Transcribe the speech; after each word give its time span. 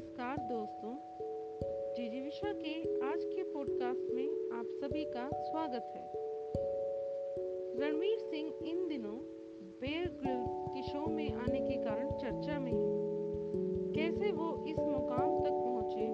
नमस्कार 0.00 0.36
दोस्तों। 0.38 0.94
जीजी 1.94 2.20
विश्वा 2.20 2.52
के 2.52 3.00
आज 3.06 3.24
के 3.24 3.42
पॉडकास्ट 3.42 4.14
में 4.14 4.50
आप 4.58 4.64
सभी 4.66 5.04
का 5.04 5.30
स्वागत 5.34 5.92
है। 5.96 6.12
रणवीर 7.80 8.18
सिंह 8.18 8.54
इन 8.62 8.88
दिनों 8.88 9.16
बेयर 9.80 10.20
ग्रिल्स 10.22 10.50
के 10.50 10.82
शो 10.82 11.06
में 11.06 11.32
आने 11.32 11.60
के 11.60 11.74
कारण 11.84 12.10
चर्चा 12.10 12.58
में 12.60 12.72
है। 12.72 12.96
कैसे 13.92 14.32
वो 14.32 14.64
इस 14.66 14.78
मुकाम 14.78 15.40
तक 15.40 15.50
पहुँचे 15.50 16.06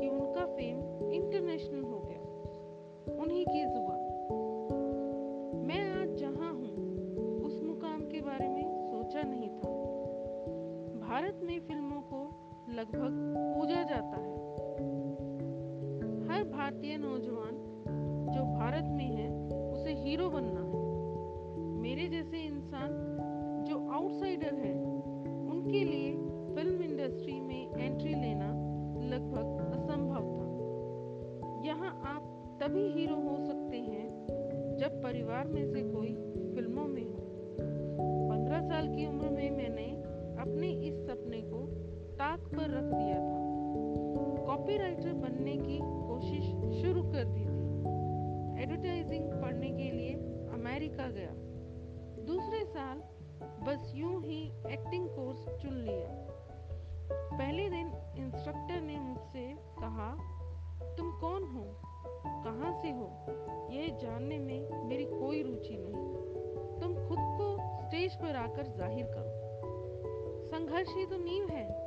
कि 0.00 0.08
उनका 0.08 0.46
फेम 0.46 1.10
इंटरनेशनल 1.12 1.82
हो 1.82 1.98
गया? 1.98 2.22
उन्हीं 3.22 3.46
की 3.46 3.64
ज़ुबान। 3.64 4.00
मैं 5.66 5.90
आज 5.90 6.08
जहाँ 6.08 6.54
हूँ, 6.54 6.96
उस 7.44 7.62
मुकाम 7.62 8.00
के 8.00 8.20
बारे 8.20 8.48
में 8.48 8.90
सोचा 8.90 9.22
नहीं 9.22 9.48
था। 9.48 9.86
भारत 11.00 11.40
में 11.42 11.60
फ़िल्मों 11.60 12.00
को 12.00 12.25
लगभग 12.68 13.34
पूजा 13.56 13.82
जाता 13.82 14.16
है। 14.16 14.34
हर 16.28 16.44
भारतीय 16.44 16.96
नौजवान 16.96 17.54
जो 18.34 18.44
भारत 18.44 18.84
में 18.84 19.04
है, 19.04 19.28
उसे 19.72 19.92
हीरो 19.92 20.30
बनना 20.30 20.60
है। 20.60 20.76
मेरे 21.80 22.08
जैसे 22.08 22.38
इंसान 22.38 22.88
जो 23.68 23.88
आउटसाइडर 23.88 24.54
है, 24.54 24.74
उनके 25.50 25.84
लिए 25.84 26.12
फ़िल्म 26.54 26.82
इंडस्ट्री 26.82 27.40
में 27.40 27.70
एंट्री 27.78 28.14
लेना 28.14 28.48
लगभग 29.06 29.72
असंभव 29.74 30.22
था। 30.22 30.46
यहाँ 31.66 32.02
आप 32.06 32.32
तभी 32.62 32.88
हीरो 32.88 33.14
हो 33.14 33.36
सकते 33.46 33.76
हैं 33.76 34.26
जब 34.78 35.02
परिवार 35.02 35.46
में 35.46 35.66
से 35.66 35.82
कोई 35.82 36.16
ताक 42.36 42.48
पर 42.48 42.70
रख 42.70 42.84
दिया 42.84 43.16
था। 43.16 44.46
कॉपीराइटर 44.46 45.12
बनने 45.12 45.56
की 45.56 45.78
कोशिश 45.82 46.44
शुरू 46.82 47.02
कर 47.02 47.24
दी 47.24 47.44
थी। 47.44 48.62
एडवर्टाइजिंग 48.62 49.30
पढ़ने 49.42 49.70
के 49.70 49.90
लिए 49.90 50.14
अमेरिका 50.52 51.08
गया। 51.08 51.30
दूसरे 52.24 52.64
साल 52.64 52.98
बस 53.66 53.92
यूँ 53.94 54.22
ही 54.22 54.42
एक्टिंग 54.72 55.08
कोर्स 55.08 55.62
चुन 55.62 55.72
लिया। 55.72 56.08
पहले 57.12 57.68
दिन 57.68 57.92
इंस्ट्रक्टर 58.16 58.80
ने 58.80 58.98
मुझसे 58.98 59.46
कहा, 59.80 60.10
तुम 60.96 61.10
कौन 61.12 61.44
हो? 61.44 61.64
कहाँ 62.44 62.82
से 62.82 62.90
हो? 62.90 63.10
यह 63.70 63.98
जानने 64.02 64.38
में 64.38 64.84
मेरी 64.84 65.04
कोई 65.04 65.42
रुचि 65.42 65.76
नहीं। 65.78 66.80
तुम 66.80 66.94
खुद 67.08 67.18
को 67.18 67.56
स्टेज 67.86 68.14
पर 68.14 68.36
आकर 68.36 68.66
ज़ाहिर 68.66 69.06
करो। 69.06 69.46
संघर्ष 70.46 70.88
ही 70.96 71.06
तो 71.06 71.16
नींव 71.16 71.48
है। 71.48 71.85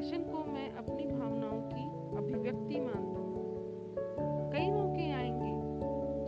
फ़ैशन 0.00 0.22
को 0.22 0.52
मैं 0.52 0.72
अपनी 0.72 1.06
भावनाओं 1.06 1.60
की 1.62 2.16
अभिव्यक्ति 2.16 2.80
मानता 2.80 3.20
हूँ। 3.20 3.42
कई 4.52 4.70
मौके 4.70 5.12
आएँगे 5.12 5.52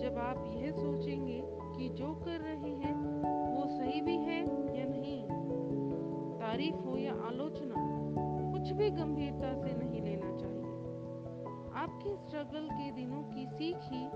जब 0.04 0.18
आप 0.18 0.44
यह 0.56 0.70
सोचेंगे 0.70 1.42
कि 1.46 1.88
जो 1.88 2.14
कर 2.14 2.40
रहे 2.40 2.70
हैं, 2.70 2.94
वो 3.54 3.66
सही 3.66 4.00
भी 4.00 4.16
है 4.16 4.38
या 4.78 4.84
नहीं। 4.84 5.24
तारीफ़ 6.40 6.76
हो 6.76 6.96
या 6.96 7.12
आलोचना, 7.12 7.74
कुछ 8.52 8.72
भी 8.72 8.90
गंभीरता 8.90 9.54
से 9.54 9.74
नहीं 9.74 10.02
लेना 10.02 10.36
चाहिए। 10.36 10.64
आपके 11.74 12.16
स्ट्रगल 12.16 12.68
के 12.72 12.90
दिनों 12.90 13.22
की 13.22 13.46
सीख 13.46 13.76
ही 13.76 14.06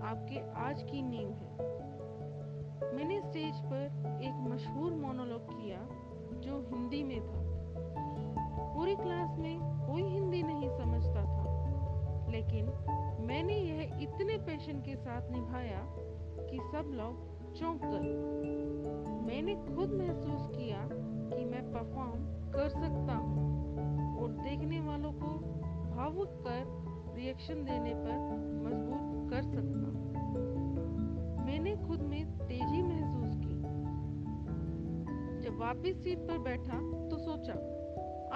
आपके 0.00 0.50
आज 0.52 0.82
की 0.82 1.02
नींव 1.02 1.28
है। 1.28 1.56
मैंने 2.94 3.20
स्टेज 3.20 3.54
पर 3.56 3.84
एक 4.22 4.50
मशहूर 4.50 4.92
मोनोलॉग 4.92 5.48
किया 5.48 5.88
जो 6.40 6.60
हिंदी 6.60 7.02
में 7.02 7.20
था। 7.20 7.51
पूरी 8.74 8.96
क्लास 8.96 9.38
में 9.38 9.58
कोई 9.60 10.02
हिंदी 10.02 10.42
नहीं 10.42 10.68
समझता 10.68 11.24
था। 11.24 11.42
लेकिन 12.30 12.66
मैंने 13.26 13.54
यह 13.54 13.98
इतने 14.02 14.36
पैशन 14.36 14.72
के 14.72 14.96
साथ 14.96 15.30
निभाया 15.30 15.80
कि 16.50 16.58
सब 16.72 16.90
लोग 16.94 17.32
चौंक 17.54 17.80
गए। 17.84 18.14
मैंने 19.26 19.54
खुद 19.54 19.90
महसूस 19.90 20.56
किया 20.56 20.88
कि 21.36 21.44
मैं 21.44 21.72
परफॉर्म 21.72 22.22
कर 22.52 22.68
सकता 22.68 23.14
हूँ 23.14 23.42
और 24.20 24.28
देखने 24.28 24.80
वालों 24.80 25.12
को 25.12 25.38
भावुक 25.96 26.28
कर 26.28 26.82
रिएक्शन 27.16 27.54
देने 27.54 27.94
पर 27.94 28.18
मजबूर 28.64 29.30
कर 29.30 29.42
सकता 29.42 29.86
हूँ। 29.88 30.12
मैंने 31.46 31.76
खुद 31.76 32.00
में 32.00 32.38
तेज़ी 32.38 32.82
महसूस 32.82 33.36
की। 33.36 33.62
जब 35.40 35.58
वापस 35.58 36.04
सीट 36.04 36.18
पर 36.18 36.38
बैठा 36.38 37.08
तो 37.08 37.18
सोचा 37.18 37.81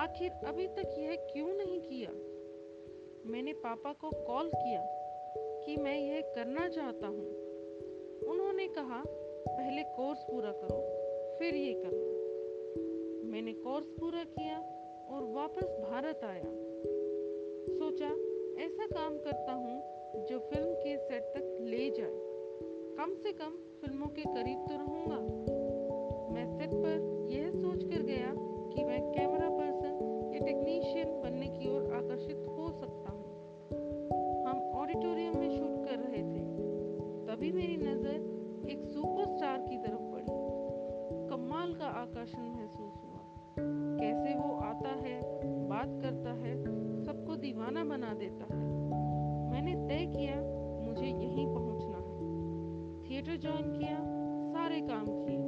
आखिर 0.07 0.31
अभी 0.31 0.67
तक 0.67 0.95
यह 0.99 1.17
क्यों 1.33 1.55
नहीं 1.55 1.81
किया? 1.81 2.11
मैंने 3.31 3.53
पापा 3.53 3.93
को 3.93 4.11
कॉल 4.11 4.49
किया 4.49 4.83
कि 5.65 5.77
मैं 5.77 5.99
यह 5.99 6.21
करना 6.21 6.69
चाहता 6.69 7.07
हूँ। 7.07 7.27
उन्होंने 8.27 8.69
कहा, 8.69 9.05
पहले 9.49 9.83
कोर्स 9.83 10.19
पूरा 10.19 10.53
करो, 10.53 10.79
फिर 11.39 11.55
ये 11.55 11.73
करना। 11.73 12.17
मैंने 13.33 13.53
कोर्स 13.53 13.87
पूरा 13.87 14.25
किया 14.25 14.59
और 15.11 15.25
वापस 15.25 15.65
भारत 15.65 16.21
आया। 16.25 16.53
सोचा, 17.75 18.11
ऐसा 18.65 18.87
काम 18.87 19.19
करता 19.19 19.53
हूँ 19.53 19.83
जो 20.27 20.39
फ़िल्म 20.39 20.75
के 20.75 20.97
सेट 20.97 21.23
तक 21.23 21.59
ले 21.61 21.91
जाए। 21.91 22.19
कम 22.97 23.15
से 23.15 23.33
कम 23.33 23.59
फ़िल्मों 23.81 24.07
के 24.07 24.23
करीब 24.23 24.59
तो 24.59 24.75
रहूँगा। 24.75 25.19
मैं 26.35 26.59
सेट 26.59 26.71
पर 26.71 27.27
यह 27.31 27.51
तभी 37.37 37.53
मेरी 37.53 37.77
नज़र 37.77 38.15
एक 38.71 38.85
सुपरस्टार 38.85 39.59
की 39.59 39.79
तरफ़ 39.79 40.01
पड़ी। 40.01 40.27
कमाल 41.29 41.75
का 41.75 41.85
आकर्षण 41.85 42.43
महसूस 42.43 43.03
हुआ। 43.05 43.21
कैसे 44.01 44.35
वो 44.35 44.55
आता 44.55 44.89
है, 44.89 45.21
बात 45.69 45.89
करता 46.03 46.31
है, 46.33 46.65
सबको 47.05 47.37
दीवाना 47.37 47.85
बना 47.85 48.15
देता 48.15 48.57
है। 48.57 48.71
मैंने 49.51 49.89
तय 49.89 50.07
किया, 50.07 50.35
मुझे 50.87 51.07
यहीं 51.07 51.47
पहुँचना 51.47 51.97
है। 51.97 52.19
थिएटर 53.03 53.37
ज्वाइन 53.37 53.79
किया, 53.79 53.99
सारे 54.53 54.81
काम 54.81 55.05
किए। 55.05 55.46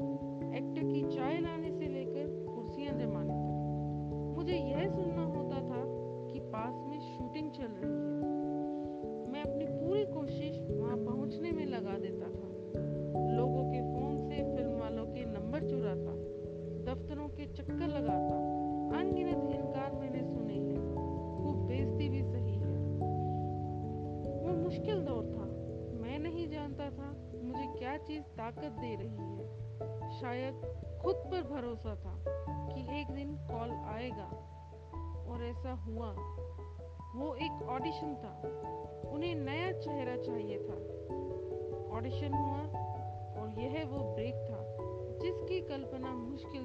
क्या 27.88 27.96
चीज़ 27.96 28.22
ताकत 28.22 28.64
दे 28.64 28.94
रही 28.94 29.16
है? 29.16 29.48
शायद 30.20 30.54
खुद 31.02 31.14
पर 31.16 31.42
भरोसा 31.42 31.94
था 31.94 32.24
कि 32.74 33.00
एक 33.00 33.06
दिन 33.10 33.36
कॉल 33.36 33.70
आएगा। 33.70 34.26
और 35.32 35.44
ऐसा 35.44 35.72
हुआ। 35.72 36.12
वो 37.20 37.34
एक 37.34 37.68
ऑडिशन 37.68 38.14
था। 38.14 38.48
उन्हें 39.10 39.34
नया 39.34 39.72
चेहरा 39.72 40.16
चाहिए 40.16 40.58
था। 40.58 40.74
ऑडिशन 41.96 42.34
हुआ 42.34 42.60
और 43.42 43.50
यह 43.58 43.86
वो 43.86 44.14
ब्रेक 44.14 44.34
था 44.34 44.60
जिसकी 45.18 45.60
कल्पना 45.60 46.10
मुश्किल 46.12 46.57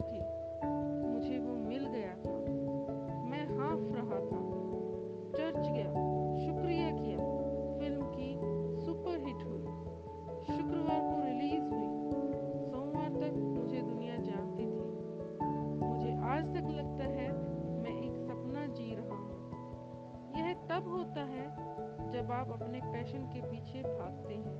जब 22.23 22.31
आप 22.31 22.51
अपने 22.51 22.79
पैशन 22.81 23.23
के 23.31 23.39
पीछे 23.41 23.81
भागते 23.83 24.33
हैं, 24.33 24.59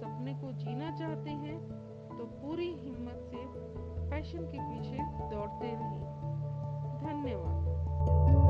सपने 0.00 0.34
को 0.34 0.50
जीना 0.54 0.90
चाहते 0.96 1.30
हैं 1.44 1.56
तो 2.08 2.24
पूरी 2.34 2.68
हिम्मत 2.74 3.22
से 3.30 3.46
पैशन 4.10 4.44
के 4.52 4.58
पीछे 4.60 4.98
दौड़ते 5.30 5.72
रहें 5.72 6.04
धन्यवाद। 7.00 8.49